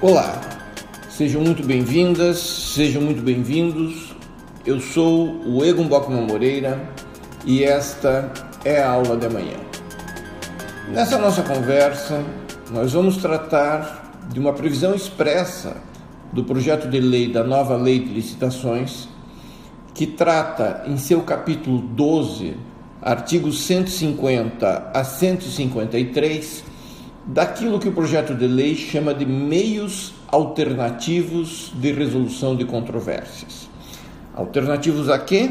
[0.00, 0.40] Olá,
[1.10, 4.14] sejam muito bem-vindas, sejam muito bem-vindos.
[4.64, 6.88] Eu sou o Egon Bockman Moreira
[7.44, 8.30] e esta
[8.64, 9.56] é a aula de amanhã.
[10.92, 12.22] Nessa nossa conversa,
[12.70, 15.78] nós vamos tratar de uma previsão expressa
[16.32, 19.08] do projeto de lei da nova Lei de Licitações,
[19.94, 22.56] que trata em seu capítulo 12,
[23.02, 26.67] artigos 150 a 153,
[27.26, 33.68] daquilo que o projeto de lei chama de meios alternativos de resolução de controvérsias.
[34.34, 35.50] Alternativos a quê?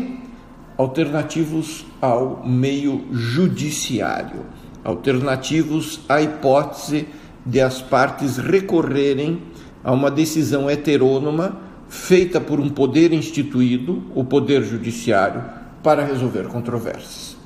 [0.78, 4.46] Alternativos ao meio judiciário,
[4.84, 7.08] alternativos à hipótese
[7.46, 9.42] de as partes recorrerem
[9.84, 15.44] a uma decisão heterônoma feita por um poder instituído, o Poder Judiciário,
[15.82, 17.38] para resolver controvérsias.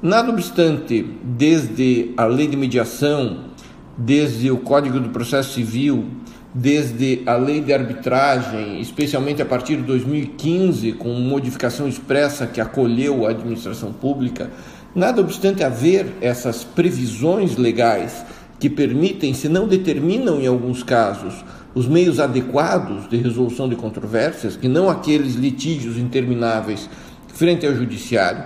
[0.00, 3.51] Nada obstante, desde a lei de mediação,
[3.96, 6.06] desde o Código do Processo Civil,
[6.54, 13.26] desde a lei de arbitragem, especialmente a partir de 2015, com modificação expressa que acolheu
[13.26, 14.50] a administração pública,
[14.94, 18.24] nada obstante haver essas previsões legais
[18.58, 24.56] que permitem, se não determinam em alguns casos, os meios adequados de resolução de controvérsias,
[24.56, 26.88] que não aqueles litígios intermináveis
[27.28, 28.44] frente ao judiciário.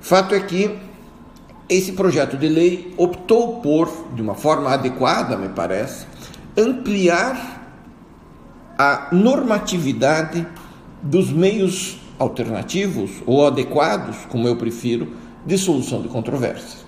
[0.00, 0.70] Fato é que
[1.68, 6.06] esse projeto de lei optou por, de uma forma adequada, me parece,
[6.56, 7.62] ampliar
[8.78, 10.46] a normatividade
[11.02, 15.12] dos meios alternativos ou adequados, como eu prefiro,
[15.46, 16.84] de solução de controvérsias.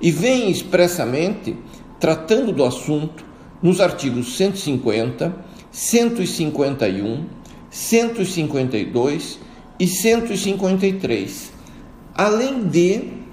[0.00, 1.56] E vem expressamente
[1.98, 3.24] tratando do assunto
[3.62, 5.34] nos artigos 150,
[5.70, 7.24] 151,
[7.70, 9.38] 152
[9.78, 11.52] e 153,
[12.14, 13.23] além de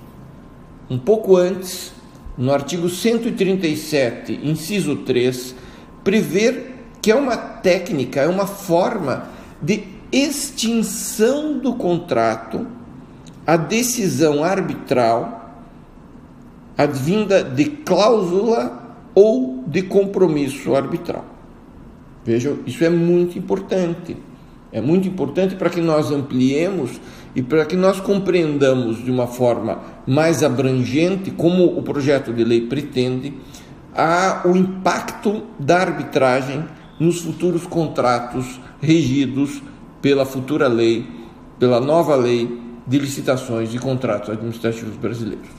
[0.91, 1.93] um pouco antes,
[2.37, 5.55] no artigo 137, inciso 3,
[6.03, 9.29] prever que é uma técnica, é uma forma
[9.61, 12.67] de extinção do contrato
[13.47, 15.63] a decisão arbitral
[16.77, 21.23] advinda de cláusula ou de compromisso arbitral.
[22.25, 24.17] Vejam, isso é muito importante.
[24.73, 26.99] É muito importante para que nós ampliemos
[27.33, 32.61] e para que nós compreendamos de uma forma mais abrangente, como o projeto de lei
[32.61, 33.33] pretende,
[33.95, 36.65] a, o impacto da arbitragem
[36.99, 39.61] nos futuros contratos regidos
[40.01, 41.07] pela futura lei,
[41.59, 45.49] pela nova lei de licitações de contratos administrativos brasileiros.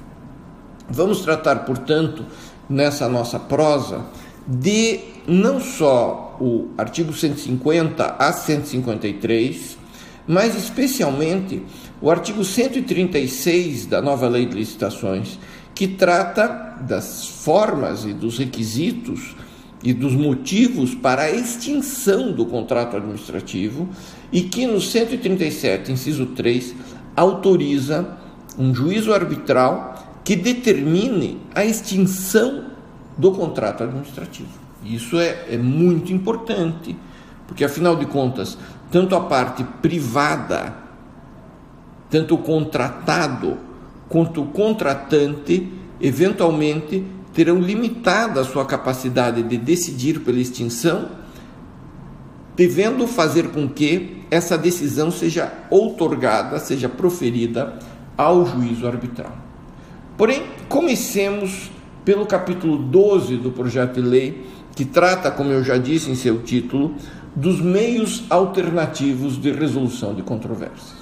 [0.89, 2.25] Vamos tratar, portanto,
[2.69, 4.05] nessa nossa prosa,
[4.47, 9.79] de não só o artigo 150 a 153,
[10.27, 11.63] mas especialmente
[12.03, 15.39] o artigo 136 da nova Lei de Licitações,
[15.73, 19.37] que trata das formas e dos requisitos
[19.85, 23.89] e dos motivos para a extinção do contrato administrativo
[24.33, 26.75] e que no 137, inciso 3,
[27.15, 28.19] autoriza
[28.59, 32.65] um juízo arbitral que determine a extinção
[33.17, 34.51] do contrato administrativo.
[34.85, 36.97] Isso é, é muito importante,
[37.47, 38.59] porque afinal de contas,
[38.91, 40.82] tanto a parte privada,
[42.13, 43.57] tanto o contratado
[44.07, 47.03] quanto o contratante, eventualmente
[47.33, 51.09] terão limitada a sua capacidade de decidir pela extinção,
[52.55, 57.79] devendo fazer com que essa decisão seja outorgada, seja proferida
[58.15, 59.35] ao juízo arbitral.
[60.19, 61.71] Porém, comecemos
[62.05, 64.47] pelo capítulo 12 do projeto de lei,
[64.77, 66.95] que trata, como eu já disse em seu título,
[67.35, 71.02] dos meios alternativos de resolução de controvérsias.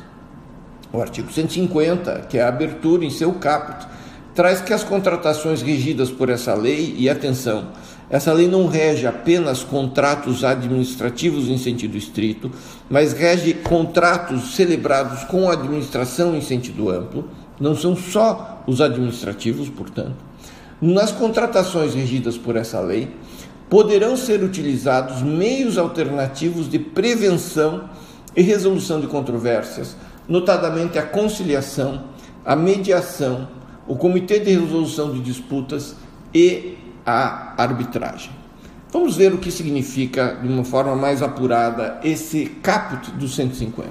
[0.93, 3.87] O artigo 150, que é a abertura em seu caput,
[4.35, 7.69] traz que as contratações regidas por essa lei, e atenção,
[8.09, 12.51] essa lei não rege apenas contratos administrativos em sentido estrito,
[12.89, 17.29] mas rege contratos celebrados com a administração em sentido amplo,
[17.61, 20.17] não são só os administrativos, portanto.
[20.81, 23.15] Nas contratações regidas por essa lei,
[23.69, 27.89] poderão ser utilizados meios alternativos de prevenção
[28.35, 29.95] e resolução de controvérsias,
[30.31, 32.05] notadamente a conciliação,
[32.47, 33.49] a mediação,
[33.87, 35.95] o comitê de resolução de disputas
[36.33, 38.31] e a arbitragem.
[38.91, 43.91] Vamos ver o que significa, de uma forma mais apurada, esse caput do 150.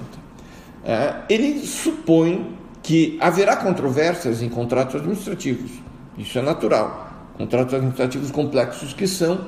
[0.84, 5.90] É, ele supõe que haverá controvérsias em contratos administrativos
[6.20, 7.08] isso é natural.
[7.38, 9.46] Contratos administrativos complexos que são,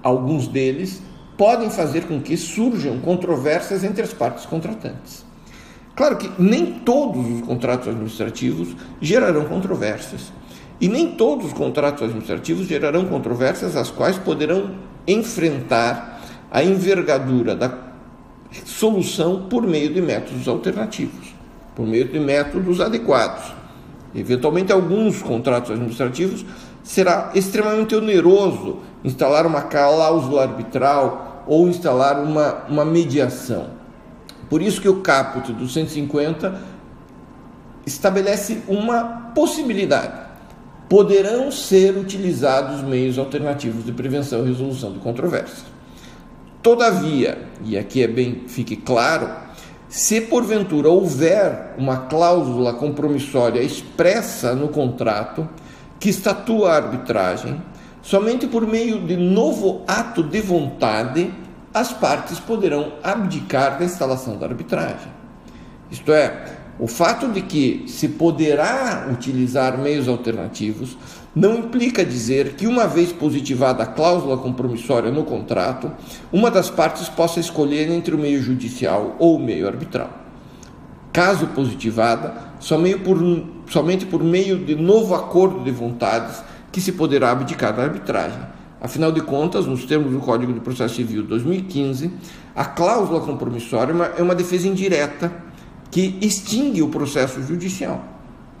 [0.00, 1.02] alguns deles,
[1.36, 5.24] podem fazer com que surjam controvérsias entre as partes contratantes.
[5.98, 8.68] Claro que nem todos os contratos administrativos
[9.00, 10.32] gerarão controvérsias.
[10.80, 14.70] E nem todos os contratos administrativos gerarão controvérsias as quais poderão
[15.08, 16.20] enfrentar
[16.52, 17.76] a envergadura da
[18.64, 21.34] solução por meio de métodos alternativos,
[21.74, 23.52] por meio de métodos adequados.
[24.14, 26.46] Eventualmente, alguns contratos administrativos
[26.84, 33.77] será extremamente oneroso instalar uma cláusula arbitral ou instalar uma, uma mediação.
[34.48, 36.60] Por isso que o caput do 150
[37.86, 40.28] estabelece uma possibilidade.
[40.88, 45.64] Poderão ser utilizados meios alternativos de prevenção e resolução de controvérsias.
[46.62, 49.28] Todavia, e aqui é bem fique claro,
[49.88, 55.48] se porventura houver uma cláusula compromissória expressa no contrato,
[55.98, 57.60] que estatua a arbitragem,
[58.02, 61.32] somente por meio de novo ato de vontade
[61.72, 65.12] as partes poderão abdicar da instalação da arbitragem.
[65.90, 70.96] Isto é, o fato de que se poderá utilizar meios alternativos
[71.34, 75.90] não implica dizer que, uma vez positivada a cláusula compromissória no contrato,
[76.32, 80.10] uma das partes possa escolher entre o meio judicial ou o meio arbitral.
[81.12, 83.18] Caso positivada, somente por,
[83.68, 88.57] somente por meio de novo acordo de vontades que se poderá abdicar da arbitragem.
[88.80, 92.12] Afinal de contas, nos termos do Código de Processo Civil 2015,
[92.54, 95.32] a cláusula compromissória é uma defesa indireta
[95.90, 98.04] que extingue o processo judicial.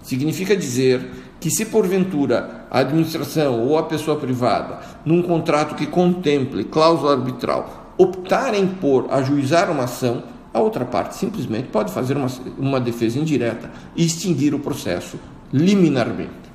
[0.02, 6.64] Significa dizer que, se porventura a administração ou a pessoa privada, num contrato que contemple
[6.64, 12.28] cláusula arbitral, optarem por ajuizar uma ação, a outra parte simplesmente pode fazer uma,
[12.58, 15.18] uma defesa indireta e extinguir o processo
[15.52, 16.48] liminarmente.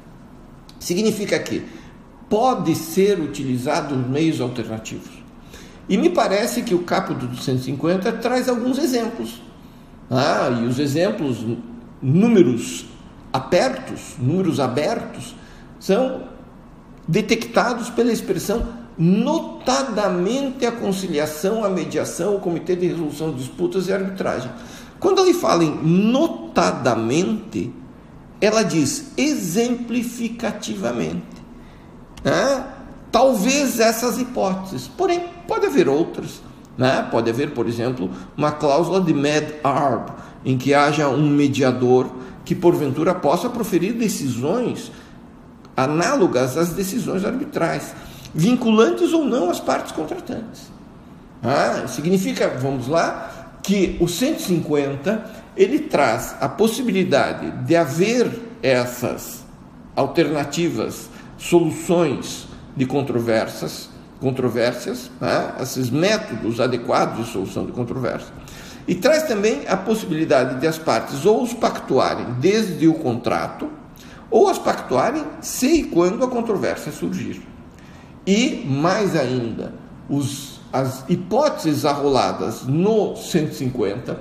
[0.79, 1.63] Significa que
[2.33, 5.11] pode ser utilizado meios alternativos.
[5.87, 9.39] E me parece que o capítulo do 150 traz alguns exemplos.
[10.09, 11.45] Ah, e os exemplos,
[12.01, 12.85] números
[13.31, 15.35] apertos, números abertos,
[15.79, 16.23] são
[17.07, 23.93] detectados pela expressão notadamente a conciliação, a mediação, o comitê de resolução de disputas e
[23.93, 24.49] arbitragem.
[24.99, 27.71] Quando ele fala em notadamente,
[28.41, 31.42] ela diz exemplificativamente.
[32.23, 32.65] Né?
[33.11, 36.41] Talvez essas hipóteses, porém, pode haver outras.
[36.77, 37.07] Né?
[37.11, 40.09] Pode haver, por exemplo, uma cláusula de med arb,
[40.45, 42.07] em que haja um mediador
[42.43, 44.91] que, porventura, possa proferir decisões
[45.75, 47.93] análogas às decisões arbitrais
[48.33, 50.71] vinculantes ou não às partes contratantes.
[51.41, 58.31] Ah, significa, vamos lá, que o 150 ele traz a possibilidade de haver
[58.61, 59.43] essas
[59.95, 61.09] alternativas,
[61.43, 65.53] soluções de controvérsias, controvérsias, né?
[65.61, 68.31] esses métodos adequados de solução de controvérsias.
[68.87, 73.69] E traz também a possibilidade de as partes ou os pactuarem desde o contrato,
[74.31, 77.41] ou as pactuarem se e quando a controvérsia surgir.
[78.25, 79.73] E, mais ainda,
[80.09, 84.17] os, as hipóteses arroladas no 150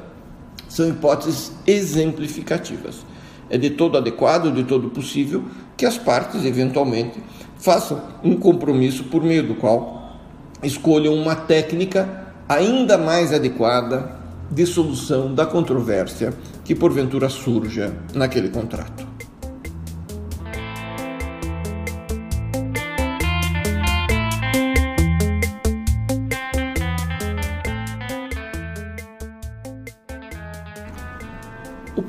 [0.69, 3.05] são hipóteses exemplificativas.
[3.53, 5.45] É de todo adequado, de todo possível,
[5.77, 7.21] que as partes, eventualmente,
[7.59, 10.19] façam um compromisso por meio do qual
[10.63, 14.17] escolham uma técnica ainda mais adequada
[14.51, 16.33] de solução da controvérsia
[16.65, 19.12] que porventura surja naquele contrato.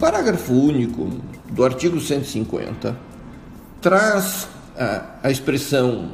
[0.03, 1.09] Parágrafo único
[1.49, 2.93] do artigo 150
[3.79, 6.11] traz a, a expressão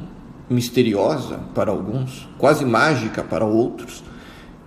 [0.48, 4.04] misteriosa para alguns, quase mágica para outros,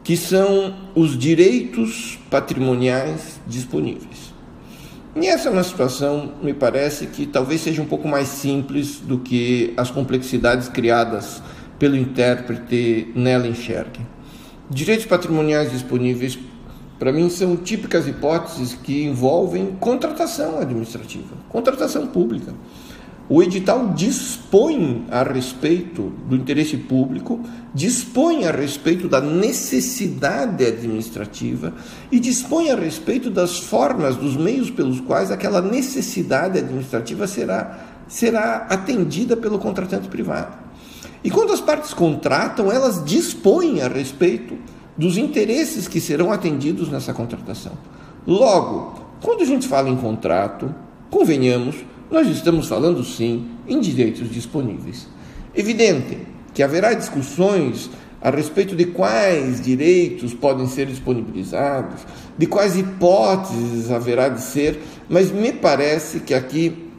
[0.04, 4.34] que são os direitos patrimoniais disponíveis.
[5.16, 9.20] E essa é uma situação, me parece, que talvez seja um pouco mais simples do
[9.20, 11.42] que as complexidades criadas
[11.80, 14.02] pelo intérprete nela enxergue.
[14.70, 16.38] Direitos patrimoniais disponíveis
[17.00, 22.54] para mim, são típicas hipóteses que envolvem contratação administrativa, contratação pública.
[23.30, 27.40] O edital dispõe a respeito do interesse público,
[27.74, 31.74] dispõe a respeito da necessidade administrativa
[32.12, 38.68] e dispõe a respeito das formas, dos meios pelos quais aquela necessidade administrativa será, será
[38.70, 40.58] atendida pelo contratante privado.
[41.24, 44.58] E quando as partes contratam, elas dispõem a respeito
[44.98, 47.74] dos interesses que serão atendidos nessa contratação.
[48.26, 50.74] Logo, quando a gente fala em contrato,
[51.10, 51.76] convenhamos,
[52.12, 55.08] nós estamos falando sim em direitos disponíveis.
[55.56, 56.18] Evidente
[56.54, 57.90] que haverá discussões
[58.22, 62.02] a respeito de quais direitos podem ser disponibilizados,
[62.38, 66.90] de quais hipóteses haverá de ser, mas me parece que aqui,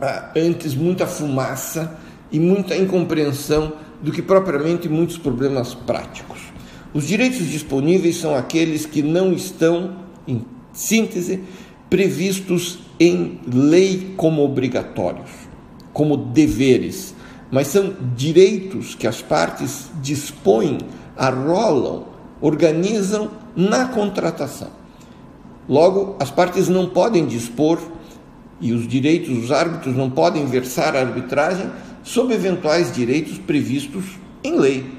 [0.00, 1.98] ah, antes muita fumaça
[2.30, 6.47] e muita incompreensão do que propriamente muitos problemas práticos.
[6.98, 11.44] Os direitos disponíveis são aqueles que não estão, em síntese,
[11.88, 15.30] previstos em lei como obrigatórios,
[15.92, 17.14] como deveres,
[17.52, 20.78] mas são direitos que as partes dispõem,
[21.16, 22.06] arrolam,
[22.40, 24.70] organizam na contratação.
[25.68, 27.78] Logo, as partes não podem dispor
[28.60, 31.70] e os direitos dos árbitros não podem versar a arbitragem
[32.02, 34.04] sob eventuais direitos previstos
[34.42, 34.97] em lei,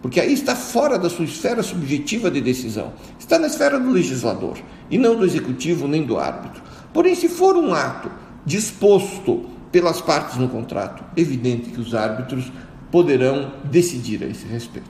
[0.00, 4.58] porque aí está fora da sua esfera subjetiva de decisão, está na esfera do legislador
[4.90, 6.62] e não do executivo nem do árbitro.
[6.92, 8.10] Porém, se for um ato
[8.46, 12.50] disposto pelas partes no contrato, evidente que os árbitros
[12.90, 14.88] poderão decidir a esse respeito.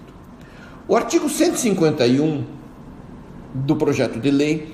[0.86, 2.44] O artigo 151
[3.54, 4.72] do projeto de lei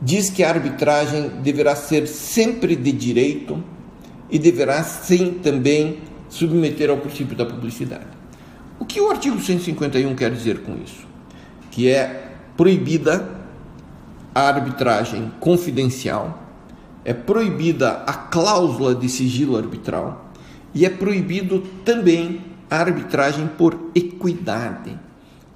[0.00, 3.62] diz que a arbitragem deverá ser sempre de direito
[4.30, 8.19] e deverá sim também submeter ao princípio da publicidade.
[8.80, 11.06] O que o artigo 151 quer dizer com isso?
[11.70, 13.28] Que é proibida
[14.34, 16.42] a arbitragem confidencial,
[17.04, 20.32] é proibida a cláusula de sigilo arbitral
[20.74, 24.98] e é proibido também a arbitragem por equidade.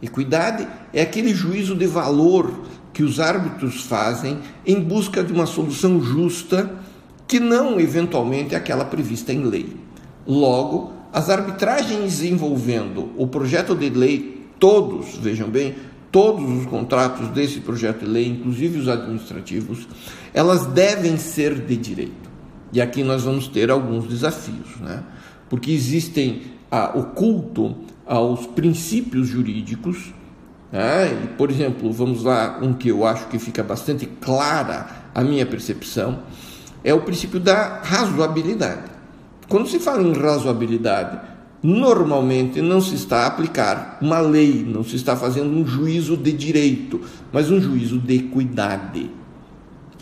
[0.02, 2.52] Equidade é aquele juízo de valor
[2.92, 6.78] que os árbitros fazem em busca de uma solução justa
[7.26, 9.76] que não eventualmente aquela prevista em lei.
[10.26, 15.76] Logo, as arbitragens envolvendo o projeto de lei, todos, vejam bem,
[16.10, 19.86] todos os contratos desse projeto de lei, inclusive os administrativos,
[20.34, 22.28] elas devem ser de direito.
[22.72, 25.04] E aqui nós vamos ter alguns desafios, né?
[25.48, 30.12] porque existem ah, o culto aos princípios jurídicos
[30.72, 35.22] é, e, por exemplo, vamos lá, um que eu acho que fica bastante clara a
[35.22, 36.24] minha percepção,
[36.82, 38.93] é o princípio da razoabilidade.
[39.48, 41.18] Quando se fala em razoabilidade,
[41.62, 46.32] normalmente não se está a aplicar uma lei, não se está fazendo um juízo de
[46.32, 47.00] direito,
[47.32, 49.10] mas um juízo de equidade.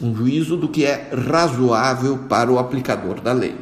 [0.00, 3.54] Um juízo do que é razoável para o aplicador da lei.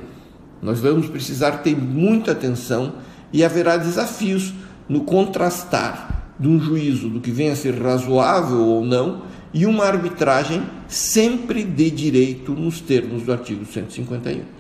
[0.62, 2.94] Nós vamos precisar ter muita atenção
[3.32, 4.52] e haverá desafios
[4.88, 9.22] no contrastar de um juízo do que venha a ser razoável ou não
[9.52, 14.59] e uma arbitragem sempre de direito nos termos do artigo 151.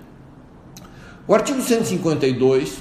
[1.30, 2.78] O artigo 152,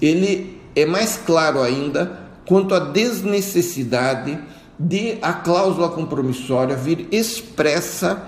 [0.00, 4.38] ele é mais claro ainda quanto à desnecessidade
[4.78, 8.22] de a cláusula compromissória vir expressa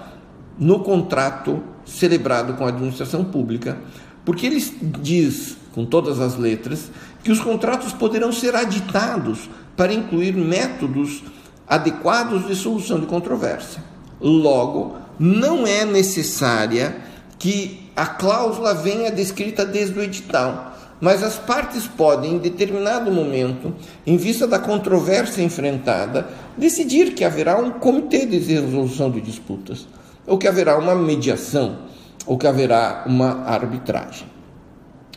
[0.59, 3.79] no contrato celebrado com a administração pública,
[4.25, 4.61] porque ele
[5.00, 6.91] diz com todas as letras
[7.23, 11.23] que os contratos poderão ser aditados para incluir métodos
[11.69, 13.85] adequados de solução de controvérsia.
[14.21, 17.09] Logo, não é necessária
[17.40, 23.75] que a cláusula venha descrita desde o edital, mas as partes podem, em determinado momento,
[24.06, 26.28] em vista da controvérsia enfrentada,
[26.59, 29.88] decidir que haverá um comitê de resolução de disputas,
[30.26, 31.78] ou que haverá uma mediação,
[32.26, 34.26] ou que haverá uma arbitragem.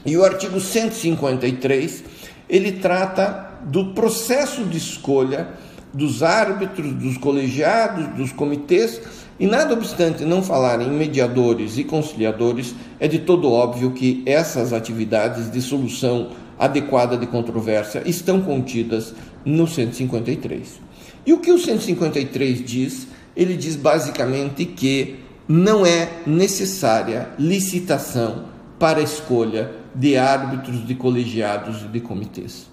[0.05, 2.05] E o artigo 153,
[2.47, 5.49] ele trata do processo de escolha
[5.93, 9.01] dos árbitros, dos colegiados, dos comitês,
[9.39, 14.73] e nada obstante não falar em mediadores e conciliadores, é de todo óbvio que essas
[14.73, 19.13] atividades de solução adequada de controvérsia estão contidas
[19.43, 20.79] no 153.
[21.25, 23.07] E o que o 153 diz?
[23.35, 25.15] Ele diz basicamente que
[25.47, 28.45] não é necessária licitação
[28.77, 32.67] para a escolha de árbitros, de colegiados e de comitês.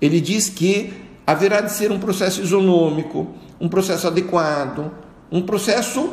[0.00, 0.92] Ele diz que
[1.26, 3.28] haverá de ser um processo isonômico,
[3.60, 4.90] um processo adequado,
[5.30, 6.10] um processo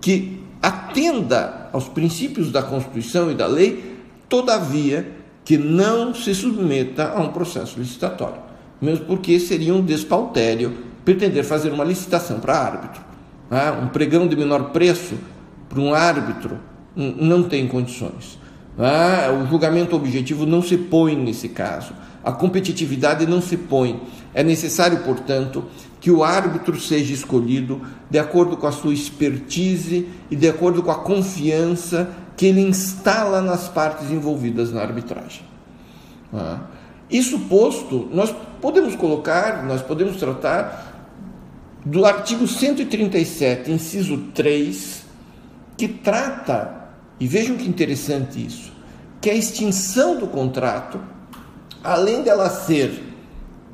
[0.00, 5.10] que atenda aos princípios da Constituição e da lei, todavia
[5.44, 8.40] que não se submeta a um processo licitatório,
[8.80, 10.72] mesmo porque seria um despautério
[11.04, 13.00] pretender fazer uma licitação para árbitro.
[13.50, 13.70] Né?
[13.82, 15.14] Um pregão de menor preço
[15.68, 16.58] para um árbitro
[16.94, 18.38] não tem condições.
[18.76, 19.30] Né?
[19.30, 21.92] O julgamento objetivo não se põe nesse caso.
[22.22, 24.00] A competitividade não se põe.
[24.32, 25.64] É necessário, portanto,
[26.00, 30.90] que o árbitro seja escolhido de acordo com a sua expertise e de acordo com
[30.90, 35.42] a confiança que ele instala nas partes envolvidas na arbitragem.
[36.32, 36.60] Ah.
[37.10, 40.88] Isso posto, nós podemos colocar, nós podemos tratar
[41.84, 45.04] do artigo 137, inciso 3,
[45.76, 48.72] que trata, e vejam que interessante isso,
[49.20, 51.00] que a extinção do contrato
[51.82, 53.02] além dela ser,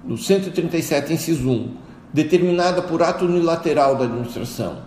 [0.06, 1.74] no 137, inciso 1,
[2.12, 4.78] determinada por ato unilateral da administração,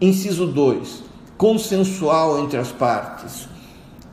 [0.00, 1.02] inciso 2,
[1.36, 3.48] consensual entre as partes,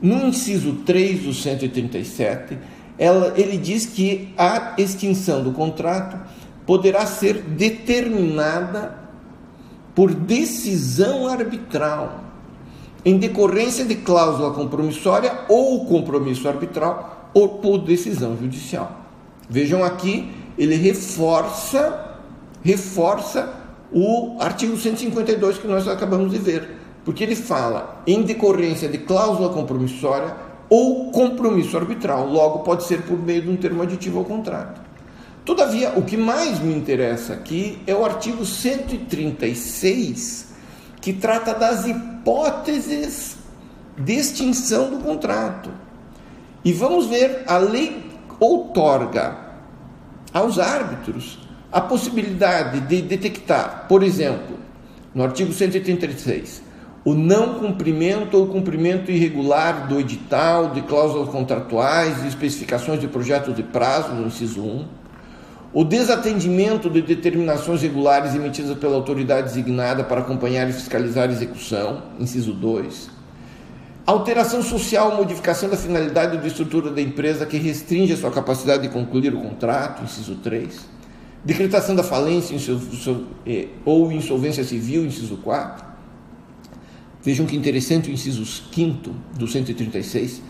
[0.00, 2.56] No inciso 3 do 137,
[2.96, 6.16] ela, ele diz que a extinção do contrato
[6.64, 8.96] poderá ser determinada
[9.94, 12.20] por decisão arbitral,
[13.04, 19.00] em decorrência de cláusula compromissória ou compromisso arbitral ou por decisão judicial.
[19.50, 22.08] Vejam aqui, ele reforça
[22.62, 23.54] reforça
[23.92, 29.48] o artigo 152 que nós acabamos de ver, porque ele fala em decorrência de cláusula
[29.50, 30.34] compromissória
[30.68, 34.80] ou compromisso arbitral, logo pode ser por meio de um termo aditivo ao contrato.
[35.44, 40.48] Todavia, o que mais me interessa aqui é o artigo 136,
[41.00, 43.38] que trata das hipóteses
[43.96, 45.70] de extinção do contrato.
[46.62, 48.04] E vamos ver, a lei
[48.38, 49.47] outorga
[50.32, 51.38] aos árbitros
[51.70, 54.56] a possibilidade de detectar, por exemplo,
[55.14, 56.62] no artigo 136,
[57.04, 63.54] o não cumprimento ou cumprimento irregular do edital, de cláusulas contratuais, de especificações de projetos
[63.54, 64.86] de prazo, no inciso 1,
[65.72, 72.02] o desatendimento de determinações regulares emitidas pela autoridade designada para acompanhar e fiscalizar a execução,
[72.18, 73.17] inciso 2.
[74.08, 78.84] Alteração social, modificação da finalidade ou da estrutura da empresa que restringe a sua capacidade
[78.84, 80.80] de concluir o contrato, inciso 3.
[81.44, 82.56] Decretação da falência
[83.46, 85.84] eh, ou insolvência civil, inciso 4.
[87.22, 90.40] Vejam que interessante o inciso 5 do 136.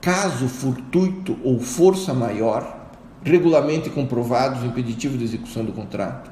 [0.00, 2.88] Caso fortuito ou força maior,
[3.22, 6.30] regularmente comprovados impeditivo de execução do contrato.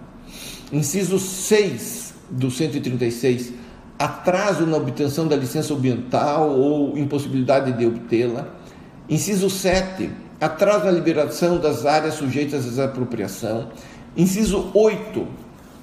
[0.73, 3.53] Inciso 6 do 136,
[4.03, 8.49] atraso na obtenção da licença ambiental ou impossibilidade de obtê-la.
[9.09, 13.69] Inciso 7, atraso na liberação das áreas sujeitas à desapropriação.
[14.17, 15.27] Inciso 8,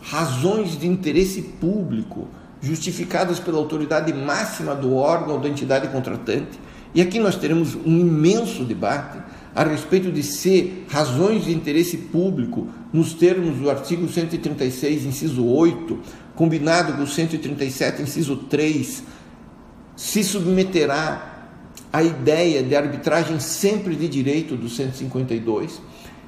[0.02, 2.28] razões de interesse público
[2.62, 6.60] justificadas pela autoridade máxima do órgão ou da entidade contratante.
[6.94, 9.18] E aqui nós teremos um imenso debate
[9.54, 15.98] a respeito de ser razões de interesse público nos termos do artigo 136, inciso 8,
[16.36, 19.04] combinado com o 137, inciso 3,
[19.96, 21.48] se submeterá
[21.92, 25.82] à ideia de arbitragem sempre de direito do 152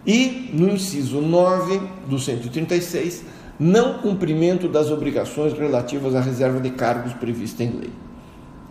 [0.06, 3.24] e no inciso 9 do 136,
[3.60, 7.92] não cumprimento das obrigações relativas à reserva de cargos prevista em lei.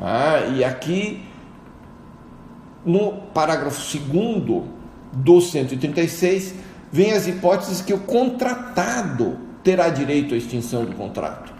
[0.00, 1.22] Ah, e aqui
[2.84, 4.62] no parágrafo 2
[5.12, 6.54] do 136,
[6.90, 11.52] vem as hipóteses que o contratado terá direito à extinção do contrato.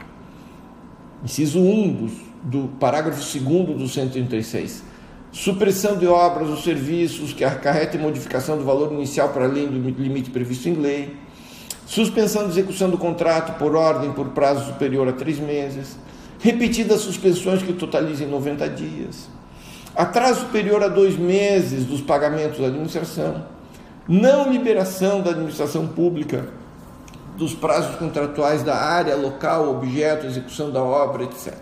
[1.24, 2.10] Inciso 1 do,
[2.42, 4.84] do parágrafo 2 do 136.
[5.32, 10.30] Supressão de obras ou serviços que acarretem modificação do valor inicial para além do limite
[10.30, 11.16] previsto em lei.
[11.86, 15.96] Suspensão de execução do contrato por ordem por prazo superior a três meses.
[16.40, 19.28] Repetidas suspensões que totalizem 90 dias
[20.00, 23.44] atraso superior a dois meses dos pagamentos da administração,
[24.08, 26.48] não liberação da administração pública
[27.36, 31.54] dos prazos contratuais da área, local, objeto, execução da obra, etc.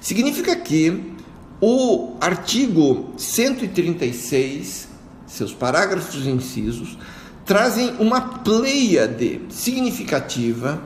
[0.00, 1.14] Significa que
[1.60, 4.88] o artigo 136,
[5.26, 6.98] seus parágrafos e incisos,
[7.44, 10.82] trazem uma pleiade significativa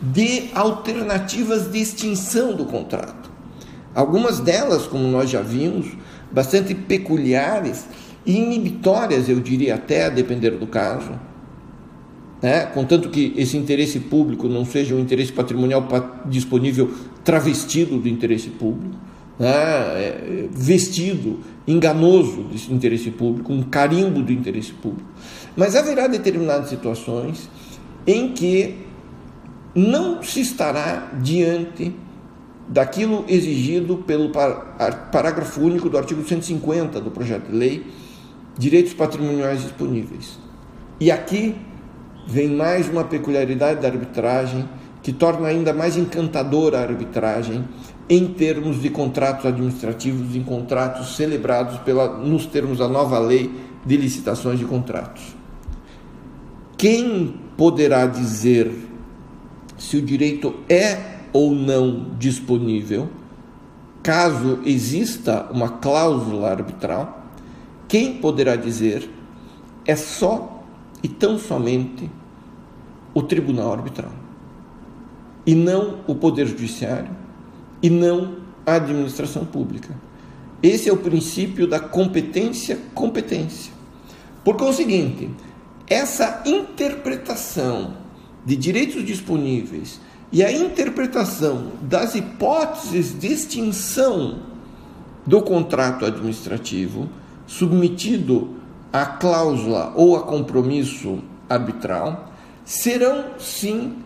[0.00, 3.30] de alternativas de extinção do contrato.
[3.94, 5.86] Algumas delas, como nós já vimos,
[6.32, 7.86] bastante peculiares
[8.24, 11.12] e inibitórias, eu diria até, a depender do caso.
[12.40, 12.66] Né?
[12.66, 15.86] Contanto que esse interesse público não seja um interesse patrimonial
[16.26, 16.90] disponível
[17.22, 18.96] travestido do interesse público,
[19.38, 19.48] né?
[19.48, 25.08] É, vestido, enganoso desse interesse público, um carimbo do interesse público.
[25.56, 27.48] Mas haverá determinadas situações
[28.06, 28.76] em que
[29.74, 31.94] não se estará diante
[32.68, 37.86] daquilo exigido pelo parágrafo único do artigo 150 do projeto de lei,
[38.56, 40.38] direitos patrimoniais disponíveis.
[41.00, 41.56] E aqui
[42.26, 44.68] vem mais uma peculiaridade da arbitragem
[45.02, 47.64] que torna ainda mais encantadora a arbitragem
[48.08, 53.50] em termos de contratos administrativos, em contratos celebrados pela, nos termos da nova lei
[53.84, 55.34] de licitações de contratos.
[56.76, 58.72] Quem poderá dizer
[59.76, 63.08] se o direito é ou não disponível,
[64.02, 67.26] caso exista uma cláusula arbitral,
[67.88, 69.08] quem poderá dizer
[69.86, 70.64] é só
[71.02, 72.10] e tão somente
[73.14, 74.12] o tribunal arbitral,
[75.46, 77.10] e não o Poder Judiciário,
[77.82, 79.94] e não a administração pública.
[80.62, 83.72] Esse é o princípio da competência-competência.
[84.44, 85.28] Por conseguinte,
[85.88, 87.94] essa interpretação
[88.46, 90.00] de direitos disponíveis
[90.32, 94.38] e a interpretação das hipóteses de extinção
[95.26, 97.08] do contrato administrativo,
[97.46, 98.56] submetido
[98.90, 101.18] à cláusula ou a compromisso
[101.48, 102.32] arbitral,
[102.64, 103.98] serão sim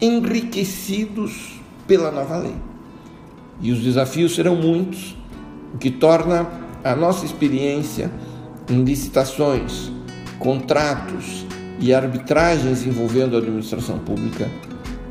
[0.00, 2.54] enriquecidos pela nova lei.
[3.62, 5.16] E os desafios serão muitos,
[5.74, 6.46] o que torna
[6.84, 8.10] a nossa experiência
[8.68, 9.90] em licitações,
[10.38, 11.46] contratos
[11.78, 14.48] e arbitragens envolvendo a administração pública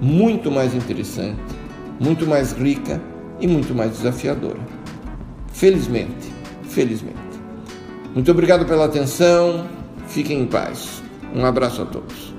[0.02, 1.40] muito mais interessante,
[2.00, 3.02] muito mais rica
[3.40, 4.60] e muito mais desafiadora.
[5.52, 6.34] Felizmente,
[6.64, 7.18] felizmente.
[8.14, 9.68] Muito obrigado pela atenção,
[10.08, 11.02] fiquem em paz.
[11.36, 12.38] Um abraço a todos.